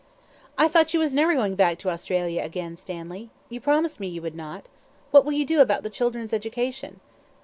"I 0.57 0.67
thought 0.67 0.95
you 0.95 0.99
was 0.99 1.13
never 1.13 1.35
going 1.35 1.53
back 1.53 1.77
to 1.77 1.89
Australia 1.91 2.41
again, 2.41 2.75
Stanley. 2.75 3.29
You 3.49 3.61
promised 3.61 3.99
me 3.99 4.07
you 4.07 4.23
would 4.23 4.33
not. 4.33 4.65
What 5.11 5.25
will 5.25 5.33
you 5.33 5.45
do 5.45 5.61
about 5.61 5.83
the 5.83 5.91
children's 5.91 6.33
education?" 6.33 6.99